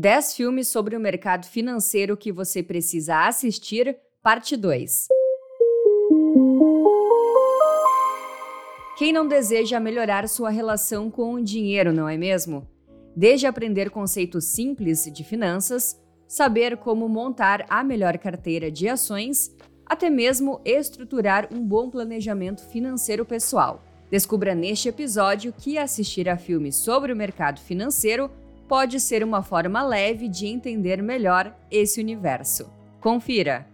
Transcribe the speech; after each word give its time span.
10 0.00 0.34
filmes 0.34 0.68
sobre 0.68 0.96
o 0.96 1.00
mercado 1.00 1.44
financeiro 1.44 2.16
que 2.16 2.30
você 2.30 2.62
precisa 2.62 3.26
assistir, 3.26 3.98
parte 4.22 4.56
2. 4.56 5.08
Quem 8.96 9.12
não 9.12 9.26
deseja 9.26 9.80
melhorar 9.80 10.28
sua 10.28 10.50
relação 10.50 11.10
com 11.10 11.34
o 11.34 11.42
dinheiro, 11.42 11.92
não 11.92 12.08
é 12.08 12.16
mesmo? 12.16 12.64
Desde 13.16 13.48
aprender 13.48 13.90
conceitos 13.90 14.44
simples 14.44 15.10
de 15.12 15.24
finanças, 15.24 16.00
saber 16.28 16.76
como 16.76 17.08
montar 17.08 17.66
a 17.68 17.82
melhor 17.82 18.18
carteira 18.18 18.70
de 18.70 18.88
ações, 18.88 19.52
até 19.84 20.08
mesmo 20.08 20.60
estruturar 20.64 21.48
um 21.52 21.58
bom 21.58 21.90
planejamento 21.90 22.64
financeiro 22.68 23.24
pessoal. 23.24 23.82
Descubra 24.08 24.54
neste 24.54 24.88
episódio 24.88 25.52
que 25.52 25.76
assistir 25.76 26.28
a 26.28 26.36
filmes 26.36 26.76
sobre 26.76 27.12
o 27.12 27.16
mercado 27.16 27.58
financeiro 27.58 28.30
pode 28.68 29.00
ser 29.00 29.24
uma 29.24 29.42
forma 29.42 29.82
leve 29.82 30.28
de 30.28 30.46
entender 30.46 31.02
melhor 31.02 31.56
esse 31.70 32.00
universo. 32.00 32.70
Confira! 33.00 33.66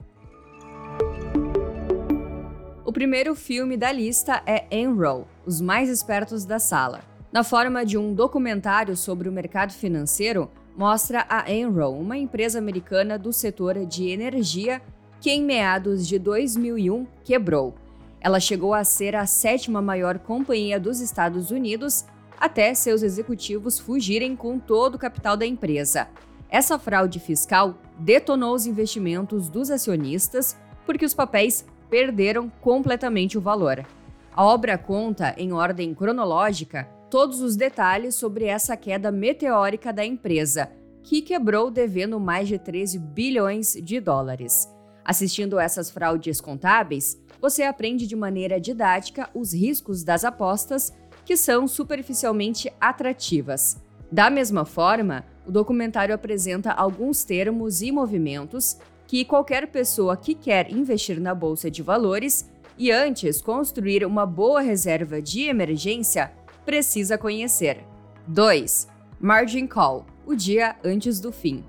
O 2.85 2.93
primeiro 2.93 3.35
filme 3.35 3.77
da 3.77 3.91
lista 3.91 4.41
é 4.47 4.67
Enroll, 4.71 5.27
Os 5.45 5.61
Mais 5.61 5.89
Espertos 5.91 6.45
da 6.45 6.61
Sala. 6.61 7.01
Na 7.33 7.43
forma 7.43 7.85
de 7.85 7.99
um 7.99 8.15
documentário 8.15 8.97
sobre 8.97 9.29
o 9.29 9.33
mercado 9.33 9.73
financeiro, 9.73 10.49
mostra 10.77 11.27
a 11.29 11.51
Enroll, 11.53 11.99
uma 11.99 12.17
empresa 12.17 12.61
americana 12.61 13.19
do 13.19 13.33
setor 13.33 13.85
de 13.85 14.09
energia 14.09 14.81
que 15.21 15.31
em 15.31 15.43
meados 15.43 16.07
de 16.07 16.21
2001 16.21 17.05
quebrou. 17.25 17.75
Ela 18.21 18.39
chegou 18.39 18.73
a 18.73 18.85
ser 18.85 19.17
a 19.17 19.27
sétima 19.27 19.83
maior 19.83 20.21
companhia 20.21 20.79
dos 20.79 21.01
Estados 21.01 21.51
Unidos 21.51 22.05
até 22.45 22.75
seus 22.75 23.03
executivos 23.03 23.79
fugirem 23.79 24.37
com 24.37 24.59
todo 24.59 24.97
o 24.97 24.99
capital 24.99 25.35
da 25.35 25.47
empresa. 25.47 26.09
Essa 26.51 26.79
fraude 26.79 27.19
fiscal 27.19 27.79
detonou 27.99 28.55
os 28.55 28.67
investimentos 28.67 29.49
dos 29.49 29.71
acionistas 29.71 30.55
porque 30.85 31.07
os 31.07 31.15
papéis 31.15 31.65
perderam 31.89 32.51
completamente 32.61 33.39
o 33.39 33.41
valor. 33.41 33.87
A 34.31 34.45
obra 34.45 34.77
conta, 34.77 35.35
em 35.39 35.55
ordem 35.55 35.95
cronológica, 35.95 36.87
todos 37.09 37.41
os 37.41 37.57
detalhes 37.57 38.15
sobre 38.15 38.45
essa 38.45 38.77
queda 38.77 39.11
meteórica 39.11 39.91
da 39.91 40.05
empresa, 40.05 40.71
que 41.03 41.23
quebrou 41.23 41.71
devendo 41.71 42.21
mais 42.21 42.47
de 42.47 42.59
13 42.59 42.99
bilhões 42.99 43.73
de 43.73 43.99
dólares. 44.01 44.69
Assistindo 45.03 45.59
essas 45.59 45.89
fraudes 45.91 46.43
contábeis, 46.43 47.19
você 47.41 47.63
aprende 47.63 48.07
de 48.07 48.17
maneira 48.17 48.61
didática 48.61 49.29
os 49.35 49.53
riscos 49.53 50.03
das 50.03 50.25
apostas 50.25 50.93
que 51.25 51.37
são 51.37 51.67
superficialmente 51.67 52.73
atrativas. 52.81 53.77
Da 54.11 54.31
mesma 54.31 54.65
forma, 54.65 55.25
o 55.47 55.51
documentário 55.53 56.15
apresenta 56.15 56.73
alguns 56.73 57.25
termos 57.25 57.83
e 57.83 57.91
movimentos 57.91 58.79
que 59.07 59.25
qualquer 59.25 59.69
pessoa 59.69 60.17
que 60.17 60.35
quer 60.35 60.71
investir 60.73 61.21
na 61.21 61.35
bolsa 61.35 61.71
de 61.71 61.83
valores 61.83 62.49
e 62.77 62.91
antes 62.91 63.41
construir 63.41 64.05
uma 64.05 64.27
boa 64.27 64.61
reserva 64.61 65.21
de 65.21 65.43
emergência 65.43 66.33
precisa 66.65 67.19
conhecer. 67.19 67.85
2. 68.27 68.89
Margin 69.21 69.67
Call 69.67 70.07
o 70.27 70.35
dia 70.35 70.77
antes 70.83 71.21
do 71.21 71.31
fim. 71.31 71.63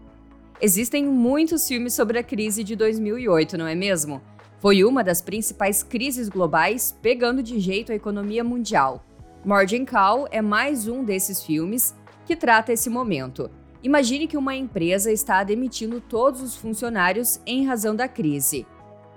Existem 0.62 1.06
muitos 1.06 1.68
filmes 1.68 1.94
sobre 1.94 2.18
a 2.18 2.24
crise 2.24 2.64
de 2.64 2.76
2008, 2.76 3.58
não 3.58 3.68
é 3.68 3.76
mesmo? 3.76 4.22
Foi 4.60 4.84
uma 4.84 5.04
das 5.04 5.22
principais 5.22 5.84
crises 5.84 6.30
globais, 6.30 6.96
pegando 7.02 7.44
de 7.44 7.60
jeito 7.60 7.92
a 7.92 7.96
economia 7.96 8.44
mundial. 8.44 9.04
Margin 9.46 9.86
Call 9.86 10.28
é 10.32 10.42
mais 10.42 10.88
um 10.88 11.04
desses 11.04 11.44
filmes 11.44 11.94
que 12.26 12.36
trata 12.36 12.74
esse 12.74 12.90
momento. 12.90 13.48
Imagine 13.84 14.26
que 14.26 14.36
uma 14.36 14.56
empresa 14.56 15.12
está 15.12 15.44
demitindo 15.44 16.02
todos 16.02 16.42
os 16.42 16.56
funcionários 16.56 17.40
em 17.46 17.64
razão 17.64 17.96
da 17.96 18.08
crise. 18.08 18.66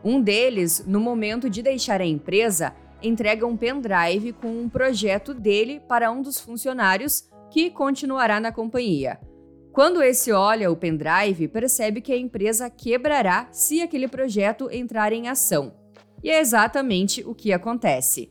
Um 0.05 0.21
deles, 0.21 0.85
no 0.87 1.01
momento 1.01 1.49
de 1.49 1.63
deixar 1.63 2.03
a 2.03 2.07
empresa, 2.07 2.75
entrega 3.03 3.47
um 3.47 3.57
pendrive 3.57 4.35
com 4.35 4.49
um 4.49 4.69
projeto 4.69 5.33
dele 5.33 5.81
para 5.89 6.11
um 6.11 6.21
dos 6.21 6.39
funcionários 6.39 7.27
que 7.51 7.71
continuará 7.71 8.39
na 8.39 8.53
companhia. 8.53 9.19
Quando 9.73 10.03
esse 10.03 10.31
olha 10.31 10.71
o 10.71 10.77
pendrive, 10.77 11.49
percebe 11.49 12.03
que 12.03 12.13
a 12.13 12.19
empresa 12.19 12.69
quebrará 12.69 13.49
se 13.51 13.81
aquele 13.81 14.07
projeto 14.07 14.69
entrar 14.71 15.11
em 15.11 15.27
ação. 15.27 15.73
E 16.23 16.29
é 16.29 16.39
exatamente 16.39 17.25
o 17.27 17.35
que 17.35 17.51
acontece. 17.51 18.31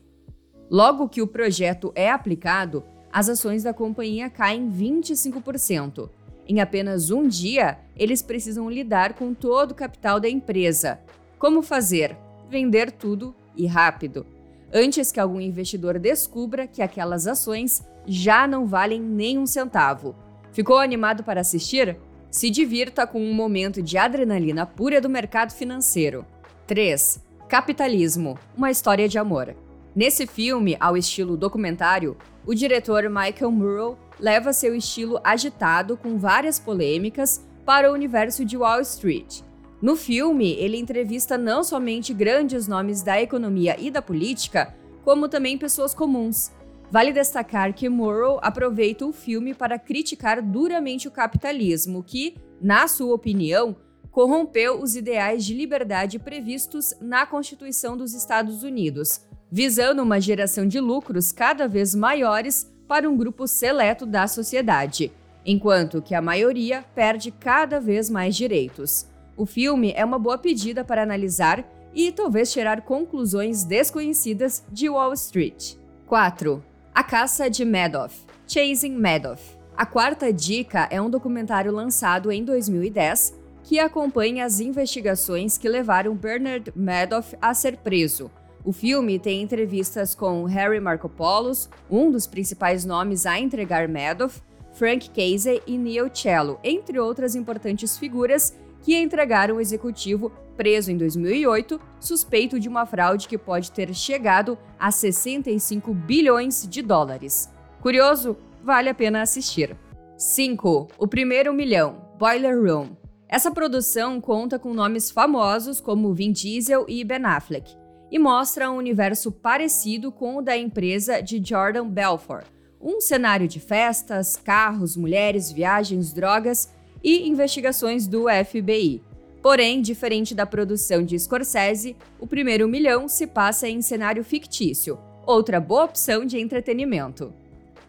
Logo 0.70 1.08
que 1.08 1.22
o 1.22 1.26
projeto 1.26 1.92
é 1.94 2.10
aplicado, 2.10 2.84
as 3.10 3.28
ações 3.28 3.62
da 3.62 3.72
companhia 3.72 4.28
caem 4.28 4.70
25%. 4.70 6.10
Em 6.46 6.60
apenas 6.60 7.10
um 7.10 7.26
dia, 7.26 7.78
eles 7.96 8.22
precisam 8.22 8.70
lidar 8.70 9.14
com 9.14 9.32
todo 9.32 9.72
o 9.72 9.74
capital 9.74 10.20
da 10.20 10.28
empresa. 10.28 11.00
Como 11.38 11.62
fazer? 11.62 12.16
Vender 12.50 12.90
tudo 12.90 13.34
e 13.56 13.66
rápido. 13.66 14.26
Antes 14.72 15.10
que 15.10 15.20
algum 15.20 15.40
investidor 15.40 15.98
descubra 15.98 16.66
que 16.66 16.82
aquelas 16.82 17.26
ações 17.26 17.82
já 18.06 18.46
não 18.46 18.66
valem 18.66 19.00
nem 19.00 19.38
um 19.38 19.46
centavo. 19.46 20.14
Ficou 20.52 20.78
animado 20.78 21.22
para 21.22 21.40
assistir? 21.40 21.96
Se 22.30 22.50
divirta 22.50 23.06
com 23.06 23.22
um 23.22 23.32
momento 23.32 23.82
de 23.82 23.96
adrenalina 23.96 24.66
pura 24.66 25.00
do 25.00 25.08
mercado 25.08 25.52
financeiro. 25.52 26.26
3. 26.66 27.22
Capitalismo 27.48 28.38
uma 28.54 28.70
história 28.70 29.08
de 29.08 29.18
amor. 29.18 29.54
Nesse 29.98 30.28
filme, 30.28 30.76
ao 30.78 30.96
estilo 30.96 31.36
documentário, 31.36 32.16
o 32.46 32.54
diretor 32.54 33.10
Michael 33.10 33.50
Murrow 33.50 33.98
leva 34.20 34.52
seu 34.52 34.72
estilo 34.72 35.18
agitado 35.24 35.96
com 35.96 36.16
várias 36.16 36.56
polêmicas 36.56 37.44
para 37.66 37.90
o 37.90 37.94
universo 37.94 38.44
de 38.44 38.56
Wall 38.56 38.80
Street. 38.82 39.40
No 39.82 39.96
filme, 39.96 40.52
ele 40.52 40.76
entrevista 40.76 41.36
não 41.36 41.64
somente 41.64 42.14
grandes 42.14 42.68
nomes 42.68 43.02
da 43.02 43.20
economia 43.20 43.74
e 43.76 43.90
da 43.90 44.00
política, 44.00 44.72
como 45.02 45.28
também 45.28 45.58
pessoas 45.58 45.92
comuns. 45.92 46.52
Vale 46.92 47.12
destacar 47.12 47.74
que 47.74 47.88
Murrow 47.88 48.38
aproveita 48.40 49.04
o 49.04 49.12
filme 49.12 49.52
para 49.52 49.80
criticar 49.80 50.40
duramente 50.40 51.08
o 51.08 51.10
capitalismo, 51.10 52.04
que, 52.04 52.36
na 52.62 52.86
sua 52.86 53.16
opinião, 53.16 53.74
corrompeu 54.12 54.80
os 54.80 54.94
ideais 54.94 55.44
de 55.44 55.54
liberdade 55.54 56.20
previstos 56.20 56.94
na 57.00 57.26
Constituição 57.26 57.96
dos 57.96 58.14
Estados 58.14 58.62
Unidos, 58.62 59.26
visando 59.50 60.02
uma 60.02 60.20
geração 60.20 60.66
de 60.66 60.80
lucros 60.80 61.32
cada 61.32 61.66
vez 61.66 61.94
maiores 61.94 62.70
para 62.86 63.08
um 63.08 63.16
grupo 63.16 63.46
seleto 63.46 64.06
da 64.06 64.26
sociedade, 64.26 65.12
enquanto 65.44 66.02
que 66.02 66.14
a 66.14 66.22
maioria 66.22 66.84
perde 66.94 67.30
cada 67.30 67.80
vez 67.80 68.10
mais 68.10 68.36
direitos. 68.36 69.06
O 69.36 69.46
filme 69.46 69.92
é 69.96 70.04
uma 70.04 70.18
boa 70.18 70.38
pedida 70.38 70.84
para 70.84 71.02
analisar 71.02 71.64
e 71.94 72.12
talvez 72.12 72.52
tirar 72.52 72.82
conclusões 72.82 73.64
desconhecidas 73.64 74.64
de 74.70 74.88
Wall 74.88 75.12
Street. 75.14 75.74
4. 76.06 76.62
A 76.94 77.04
Caça 77.04 77.48
de 77.48 77.64
Madoff 77.64 78.28
Chasing 78.48 78.96
Madoff. 78.96 79.58
A 79.76 79.84
quarta 79.84 80.32
dica 80.32 80.88
é 80.90 81.00
um 81.00 81.10
documentário 81.10 81.70
lançado 81.70 82.32
em 82.32 82.42
2010 82.42 83.38
que 83.62 83.78
acompanha 83.78 84.46
as 84.46 84.58
investigações 84.58 85.58
que 85.58 85.68
levaram 85.68 86.14
Bernard 86.14 86.72
Madoff 86.74 87.36
a 87.42 87.52
ser 87.52 87.76
preso, 87.76 88.30
o 88.64 88.72
filme 88.72 89.18
tem 89.18 89.42
entrevistas 89.42 90.14
com 90.14 90.44
Harry 90.44 90.80
Markopoulos, 90.80 91.68
um 91.90 92.10
dos 92.10 92.26
principais 92.26 92.84
nomes 92.84 93.24
a 93.24 93.38
entregar 93.38 93.88
Madoff, 93.88 94.42
Frank 94.72 95.08
Casey 95.10 95.62
e 95.66 95.76
Neil 95.78 96.10
Cello, 96.12 96.58
entre 96.62 96.98
outras 96.98 97.34
importantes 97.34 97.96
figuras 97.96 98.56
que 98.82 98.96
entregaram 98.96 99.56
o 99.56 99.60
executivo 99.60 100.30
preso 100.56 100.90
em 100.90 100.96
2008, 100.96 101.80
suspeito 102.00 102.58
de 102.58 102.68
uma 102.68 102.84
fraude 102.84 103.28
que 103.28 103.38
pode 103.38 103.70
ter 103.70 103.94
chegado 103.94 104.58
a 104.78 104.90
65 104.90 105.94
bilhões 105.94 106.66
de 106.68 106.82
dólares. 106.82 107.50
Curioso? 107.80 108.36
Vale 108.62 108.88
a 108.88 108.94
pena 108.94 109.22
assistir. 109.22 109.76
5. 110.16 110.88
O 110.98 111.06
Primeiro 111.06 111.52
Milhão 111.52 112.08
Boiler 112.18 112.60
Room. 112.60 112.96
Essa 113.28 113.50
produção 113.50 114.20
conta 114.20 114.58
com 114.58 114.74
nomes 114.74 115.10
famosos 115.10 115.80
como 115.80 116.12
Vin 116.12 116.32
Diesel 116.32 116.84
e 116.88 117.04
Ben 117.04 117.24
Affleck 117.24 117.87
e 118.10 118.18
mostra 118.18 118.70
um 118.70 118.76
universo 118.76 119.30
parecido 119.30 120.10
com 120.10 120.36
o 120.36 120.42
da 120.42 120.56
empresa 120.56 121.20
de 121.20 121.42
Jordan 121.42 121.88
Belfort. 121.88 122.46
Um 122.80 123.00
cenário 123.00 123.48
de 123.48 123.60
festas, 123.60 124.36
carros, 124.36 124.96
mulheres, 124.96 125.50
viagens, 125.50 126.12
drogas 126.12 126.72
e 127.02 127.28
investigações 127.28 128.06
do 128.06 128.26
FBI. 128.44 129.02
Porém, 129.42 129.80
diferente 129.80 130.34
da 130.34 130.46
produção 130.46 131.02
de 131.02 131.18
Scorsese, 131.18 131.96
o 132.18 132.26
primeiro 132.26 132.68
milhão 132.68 133.08
se 133.08 133.26
passa 133.26 133.68
em 133.68 133.80
cenário 133.80 134.24
fictício, 134.24 134.98
outra 135.26 135.60
boa 135.60 135.84
opção 135.84 136.24
de 136.24 136.38
entretenimento. 136.38 137.32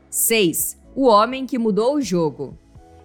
6. 0.10 0.77
O 0.95 1.07
Homem 1.07 1.45
que 1.45 1.57
Mudou 1.57 1.95
o 1.95 2.01
Jogo. 2.01 2.57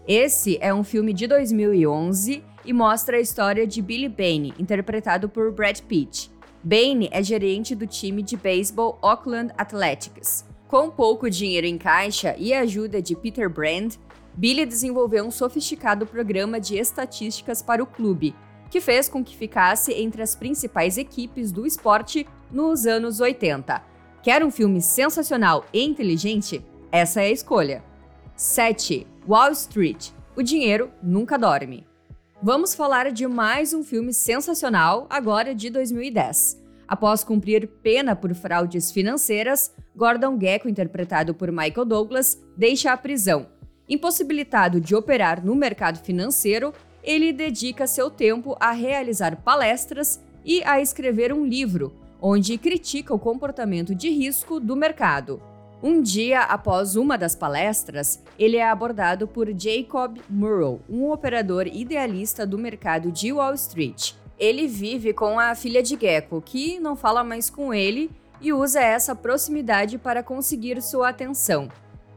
Esse 0.06 0.58
é 0.60 0.72
um 0.72 0.84
filme 0.84 1.12
de 1.12 1.26
2011 1.26 2.42
e 2.64 2.72
mostra 2.72 3.16
a 3.16 3.20
história 3.20 3.66
de 3.66 3.80
Billy 3.80 4.08
Bane, 4.08 4.54
interpretado 4.58 5.28
por 5.28 5.52
Brad 5.52 5.80
Pitt, 5.80 6.30
Bane 6.66 7.10
é 7.12 7.22
gerente 7.22 7.74
do 7.74 7.86
time 7.86 8.22
de 8.22 8.38
beisebol 8.38 8.98
Oakland 9.02 9.52
Athletics. 9.58 10.46
Com 10.66 10.90
pouco 10.90 11.28
dinheiro 11.28 11.66
em 11.66 11.76
caixa 11.76 12.34
e 12.38 12.54
a 12.54 12.60
ajuda 12.60 13.02
de 13.02 13.14
Peter 13.14 13.50
Brand, 13.50 13.96
Billy 14.32 14.64
desenvolveu 14.64 15.26
um 15.26 15.30
sofisticado 15.30 16.06
programa 16.06 16.58
de 16.58 16.78
estatísticas 16.78 17.60
para 17.60 17.82
o 17.82 17.86
clube, 17.86 18.34
que 18.70 18.80
fez 18.80 19.10
com 19.10 19.22
que 19.22 19.36
ficasse 19.36 19.92
entre 19.92 20.22
as 20.22 20.34
principais 20.34 20.96
equipes 20.96 21.52
do 21.52 21.66
esporte 21.66 22.26
nos 22.50 22.86
anos 22.86 23.20
80. 23.20 23.82
Quer 24.22 24.42
um 24.42 24.50
filme 24.50 24.80
sensacional 24.80 25.66
e 25.70 25.84
inteligente? 25.84 26.64
Essa 26.90 27.20
é 27.20 27.26
a 27.26 27.30
escolha. 27.30 27.84
7. 28.36 29.06
Wall 29.28 29.50
Street. 29.50 30.12
O 30.34 30.42
dinheiro 30.42 30.90
nunca 31.02 31.38
dorme. 31.38 31.86
Vamos 32.42 32.74
falar 32.74 33.10
de 33.10 33.26
mais 33.26 33.72
um 33.72 33.82
filme 33.82 34.12
sensacional, 34.12 35.06
agora 35.08 35.54
de 35.54 35.70
2010. 35.70 36.62
Após 36.86 37.24
cumprir 37.24 37.66
pena 37.82 38.14
por 38.14 38.34
fraudes 38.34 38.90
financeiras, 38.90 39.72
Gordon 39.96 40.38
Gekko, 40.38 40.68
interpretado 40.68 41.32
por 41.32 41.50
Michael 41.50 41.86
Douglas, 41.86 42.38
deixa 42.56 42.92
a 42.92 42.96
prisão. 42.96 43.46
Impossibilitado 43.88 44.80
de 44.80 44.94
operar 44.94 45.44
no 45.44 45.54
mercado 45.54 46.00
financeiro, 46.00 46.74
ele 47.02 47.32
dedica 47.32 47.86
seu 47.86 48.10
tempo 48.10 48.56
a 48.60 48.72
realizar 48.72 49.36
palestras 49.36 50.20
e 50.44 50.62
a 50.64 50.80
escrever 50.80 51.32
um 51.32 51.46
livro, 51.46 51.94
onde 52.20 52.58
critica 52.58 53.14
o 53.14 53.18
comportamento 53.18 53.94
de 53.94 54.10
risco 54.10 54.60
do 54.60 54.76
mercado. 54.76 55.40
Um 55.86 56.00
dia 56.00 56.40
após 56.40 56.96
uma 56.96 57.18
das 57.18 57.36
palestras, 57.36 58.22
ele 58.38 58.56
é 58.56 58.66
abordado 58.66 59.28
por 59.28 59.48
Jacob 59.48 60.16
Murrow, 60.30 60.80
um 60.88 61.10
operador 61.10 61.66
idealista 61.66 62.46
do 62.46 62.56
mercado 62.56 63.12
de 63.12 63.30
Wall 63.30 63.52
Street. 63.52 64.14
Ele 64.38 64.66
vive 64.66 65.12
com 65.12 65.38
a 65.38 65.54
filha 65.54 65.82
de 65.82 65.94
Gecko, 66.00 66.40
que 66.40 66.80
não 66.80 66.96
fala 66.96 67.22
mais 67.22 67.50
com 67.50 67.74
ele 67.74 68.10
e 68.40 68.50
usa 68.50 68.80
essa 68.80 69.14
proximidade 69.14 69.98
para 69.98 70.22
conseguir 70.22 70.80
sua 70.80 71.10
atenção. 71.10 71.68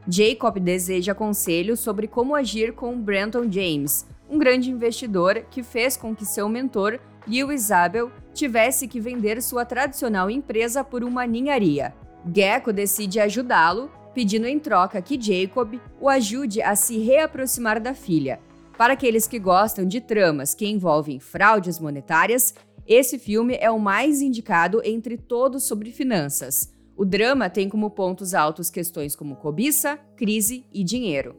Jacob 0.08 0.58
deseja 0.58 1.14
conselhos 1.14 1.78
sobre 1.78 2.08
como 2.08 2.34
agir 2.34 2.72
com 2.72 2.98
Brenton 2.98 3.52
James, 3.52 4.06
um 4.30 4.38
grande 4.38 4.70
investidor 4.70 5.44
que 5.50 5.62
fez 5.62 5.94
com 5.94 6.16
que 6.16 6.24
seu 6.24 6.48
mentor, 6.48 6.98
Lewis 7.26 7.70
Abel, 7.70 8.10
tivesse 8.32 8.88
que 8.88 8.98
vender 8.98 9.42
sua 9.42 9.66
tradicional 9.66 10.30
empresa 10.30 10.82
por 10.82 11.04
uma 11.04 11.26
ninharia. 11.26 11.92
Gecko 12.24 12.72
decide 12.72 13.20
ajudá-lo, 13.20 13.90
pedindo 14.14 14.46
em 14.46 14.58
troca 14.58 15.00
que 15.00 15.20
Jacob 15.20 15.80
o 16.00 16.08
ajude 16.08 16.60
a 16.60 16.74
se 16.74 16.98
reaproximar 16.98 17.80
da 17.80 17.94
filha. 17.94 18.40
Para 18.76 18.92
aqueles 18.92 19.26
que 19.26 19.38
gostam 19.38 19.84
de 19.84 20.00
tramas 20.00 20.54
que 20.54 20.66
envolvem 20.66 21.18
fraudes 21.18 21.78
monetárias, 21.78 22.54
esse 22.86 23.18
filme 23.18 23.56
é 23.60 23.70
o 23.70 23.78
mais 23.78 24.20
indicado 24.20 24.80
entre 24.84 25.16
todos 25.16 25.64
sobre 25.64 25.90
finanças. 25.90 26.72
O 26.96 27.04
drama 27.04 27.48
tem 27.50 27.68
como 27.68 27.90
pontos 27.90 28.34
altos 28.34 28.70
questões 28.70 29.14
como 29.14 29.36
cobiça, 29.36 29.98
crise 30.16 30.64
e 30.72 30.82
dinheiro. 30.82 31.36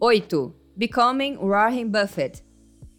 8. 0.00 0.54
Becoming 0.76 1.36
Warren 1.36 1.88
Buffett. 1.88 2.44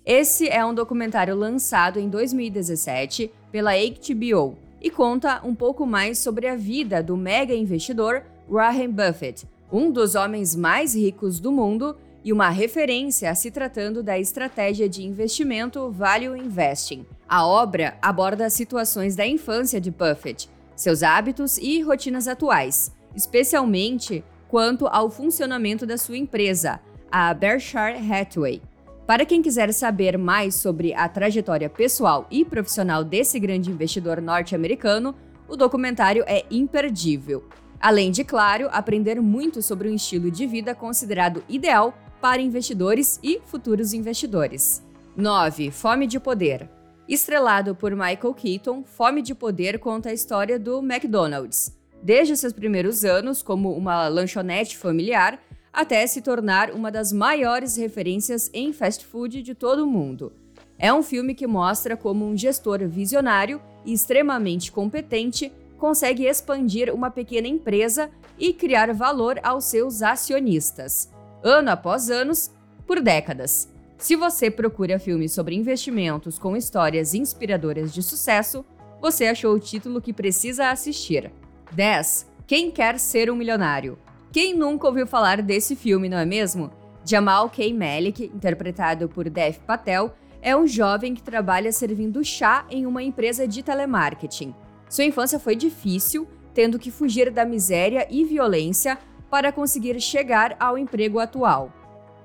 Esse 0.06 0.50
é 0.50 0.66
um 0.66 0.74
documentário 0.74 1.36
lançado 1.36 2.00
em 2.00 2.10
2017 2.10 3.32
pela 3.52 3.72
HBO 3.74 4.63
e 4.84 4.92
conta 4.92 5.42
um 5.46 5.56
pouco 5.56 5.86
mais 5.86 6.20
sobre 6.20 6.46
a 6.46 6.58
vida 6.58 7.02
do 7.02 7.16
mega 7.16 7.56
investidor 7.56 8.24
Warren 8.50 8.92
Buffett, 8.92 9.48
um 9.72 9.90
dos 9.90 10.14
homens 10.14 10.54
mais 10.54 10.94
ricos 10.94 11.40
do 11.40 11.54
mundo 11.54 11.96
e 12.22 12.34
uma 12.34 12.50
referência 12.50 13.34
se 13.34 13.50
tratando 13.50 14.04
da 14.04 14.20
estratégia 14.20 14.88
de 14.90 15.04
investimento 15.04 15.90
Value 15.90 16.36
Investing. 16.36 17.06
A 17.28 17.48
obra 17.48 17.98
aborda 18.02 18.46
as 18.46 18.54
situações 18.54 19.16
da 19.16 19.26
infância 19.26 19.80
de 19.80 19.90
Buffett, 19.90 20.50
seus 20.76 21.02
hábitos 21.02 21.58
e 21.58 21.82
rotinas 21.82 22.28
atuais, 22.28 22.92
especialmente 23.16 24.24
quanto 24.50 24.86
ao 24.88 25.10
funcionamento 25.10 25.86
da 25.86 25.98
sua 25.98 26.18
empresa, 26.18 26.80
a 27.10 27.34
Berkshire 27.34 27.98
Hathaway. 28.12 28.62
Para 29.06 29.26
quem 29.26 29.42
quiser 29.42 29.74
saber 29.74 30.18
mais 30.18 30.56
sobre 30.56 30.94
a 30.94 31.10
trajetória 31.10 31.70
pessoal 31.70 32.26
e 32.32 32.46
profissional 32.46 33.04
desse 33.04 33.38
grande 33.38 33.70
investidor 33.70 34.22
norte-americano, 34.22 35.14
o 35.46 35.58
documentário 35.58 36.24
é 36.26 36.46
imperdível. 36.50 37.44
Além 37.82 38.12
de, 38.12 38.24
claro, 38.24 38.70
aprender 38.72 39.20
muito 39.20 39.62
sobre 39.62 39.90
um 39.90 39.96
estilo 39.96 40.32
de 40.32 40.48
vida 40.48 40.74
considerado 40.74 41.44
ideal 41.50 41.94
para 42.22 42.42
investidores 42.42 43.20
e 43.22 43.42
futuros 43.46 43.94
investidores. 43.94 44.82
9. 45.18 45.70
Fome 45.70 46.08
de 46.08 46.18
Poder. 46.18 46.70
Estrelado 47.08 47.76
por 47.76 47.92
Michael 47.92 48.34
Keaton, 48.34 48.86
Fome 48.86 49.22
de 49.22 49.36
Poder 49.36 49.80
conta 49.80 50.10
a 50.10 50.14
história 50.14 50.58
do 50.58 50.80
McDonald's. 50.80 51.78
Desde 52.02 52.38
seus 52.38 52.54
primeiros 52.54 53.04
anos 53.04 53.44
como 53.44 53.74
uma 53.74 54.08
lanchonete 54.08 54.78
familiar, 54.78 55.42
até 55.74 56.06
se 56.06 56.22
tornar 56.22 56.70
uma 56.70 56.92
das 56.92 57.12
maiores 57.12 57.76
referências 57.76 58.50
em 58.54 58.72
fast 58.72 59.04
food 59.04 59.42
de 59.42 59.56
todo 59.56 59.84
o 59.84 59.88
mundo. 59.88 60.32
É 60.78 60.94
um 60.94 61.02
filme 61.02 61.34
que 61.34 61.48
mostra 61.48 61.98
como 61.98 62.26
um 62.26 62.38
gestor 62.38 62.88
visionário 62.88 63.60
e 63.84 63.92
extremamente 63.92 64.72
competente 64.72 65.52
consegue 65.78 66.26
expandir 66.26 66.94
uma 66.94 67.10
pequena 67.10 67.48
empresa 67.48 68.10
e 68.38 68.54
criar 68.54 68.94
valor 68.94 69.40
aos 69.44 69.66
seus 69.66 70.02
acionistas, 70.02 71.12
ano 71.44 71.72
após 71.72 72.10
anos, 72.10 72.52
por 72.86 73.02
décadas. 73.02 73.70
Se 73.98 74.16
você 74.16 74.52
procura 74.52 75.00
filmes 75.00 75.32
sobre 75.32 75.56
investimentos 75.56 76.38
com 76.38 76.56
histórias 76.56 77.14
inspiradoras 77.14 77.94
de 77.94 78.04
sucesso, 78.04 78.66
você 79.02 79.28
achou 79.28 79.54
o 79.54 79.60
título 79.60 80.02
que 80.02 80.14
precisa 80.14 80.70
assistir. 80.70 81.32
10. 81.72 82.28
Quem 82.46 82.70
quer 82.70 83.00
ser 83.00 83.32
um 83.32 83.36
milionário? 83.36 83.98
Quem 84.34 84.56
nunca 84.56 84.88
ouviu 84.88 85.06
falar 85.06 85.44
desse 85.44 85.76
filme, 85.76 86.10
não 86.10 86.18
é 86.18 86.26
mesmo? 86.26 86.72
Jamal 87.06 87.52
K. 87.52 87.72
Malik, 87.72 88.32
interpretado 88.34 89.08
por 89.08 89.30
Dev 89.30 89.58
Patel, 89.60 90.16
é 90.42 90.58
um 90.58 90.66
jovem 90.66 91.14
que 91.14 91.22
trabalha 91.22 91.72
servindo 91.72 92.26
chá 92.26 92.66
em 92.68 92.88
uma 92.88 93.04
empresa 93.04 93.48
de 93.48 93.62
telemarketing. 93.62 94.56
Sua 94.90 95.04
infância 95.04 95.38
foi 95.38 95.56
difícil, 95.56 96.28
tendo 96.52 96.80
que 96.80 96.90
fugir 96.90 97.30
da 97.30 97.46
miséria 97.46 98.08
e 98.10 98.26
violência 98.26 98.98
para 99.30 99.52
conseguir 99.52 100.02
chegar 100.02 100.58
ao 100.60 100.80
emprego 100.80 101.20
atual. 101.20 101.72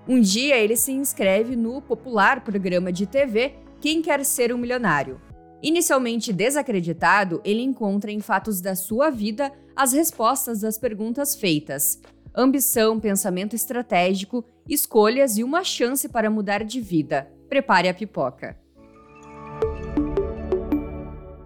Um 0.08 0.18
dia 0.18 0.56
ele 0.56 0.76
se 0.76 0.92
inscreve 0.92 1.56
no 1.56 1.82
popular 1.82 2.40
programa 2.40 2.90
de 2.90 3.04
TV 3.04 3.56
Quem 3.82 4.00
Quer 4.00 4.24
Ser 4.24 4.50
um 4.50 4.56
Milionário. 4.56 5.20
Inicialmente 5.62 6.32
desacreditado, 6.32 7.40
ele 7.44 7.62
encontra 7.62 8.12
em 8.12 8.20
fatos 8.20 8.60
da 8.60 8.76
sua 8.76 9.10
vida 9.10 9.52
as 9.74 9.92
respostas 9.92 10.60
das 10.60 10.78
perguntas 10.78 11.34
feitas: 11.34 12.00
ambição, 12.34 13.00
pensamento 13.00 13.56
estratégico, 13.56 14.44
escolhas 14.68 15.36
e 15.36 15.42
uma 15.42 15.64
chance 15.64 16.08
para 16.08 16.30
mudar 16.30 16.64
de 16.64 16.80
vida. 16.80 17.28
Prepare 17.48 17.88
a 17.88 17.94
pipoca. 17.94 18.56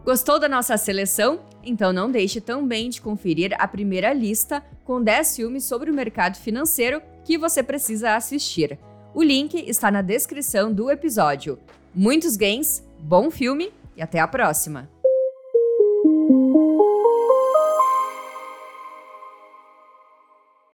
Gostou 0.05 0.39
da 0.39 0.49
nossa 0.49 0.77
seleção? 0.77 1.41
Então 1.65 1.93
não 1.93 2.11
deixe 2.11 2.41
também 2.41 2.91
de 2.91 3.01
conferir 3.01 3.55
a 3.57 3.69
primeira 3.69 4.13
lista 4.13 4.63
com 4.85 5.01
10 5.01 5.37
filmes 5.37 5.65
sobre 5.65 5.91
o 5.91 5.95
mercado 5.95 6.37
financeiro 6.37 7.01
que 7.25 7.39
você 7.39 7.63
precisa 7.63 8.17
assistir. 8.17 8.79
O 9.15 9.23
link 9.23 9.55
está 9.69 9.91
na 9.91 10.03
descrição 10.03 10.73
do 10.73 10.91
episódio. 10.91 11.59
Muitos 11.95 12.37
gains, 12.37 12.83
bom 12.99 13.31
filme 13.31 13.71
e 13.97 14.03
até 14.03 14.19
a 14.19 14.27
próxima! 14.29 14.89